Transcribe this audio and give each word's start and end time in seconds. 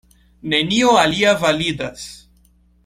Nenio 0.53 0.95
alia 1.03 1.35
validas. 1.45 2.11